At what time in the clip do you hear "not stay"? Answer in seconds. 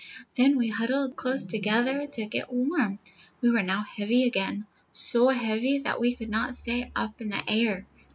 6.31-6.91